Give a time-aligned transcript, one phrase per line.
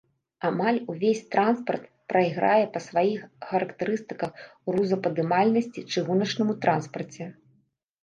[0.47, 4.31] Амаль увесь транспарт прайграе па сваіх характарыстыках
[4.73, 7.23] грузападымальнасці чыгуначнаму транспарце.